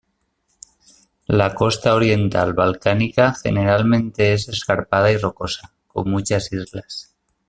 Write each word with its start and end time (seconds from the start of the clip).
La 1.27 1.53
costa 1.53 1.93
oriental 1.93 2.53
balcánica 2.55 3.35
generalmente 3.35 4.33
es 4.33 4.49
escarpada 4.49 5.11
y 5.11 5.17
rocosa, 5.17 5.75
con 5.87 6.09
muchas 6.09 6.51
islas. 6.51 7.13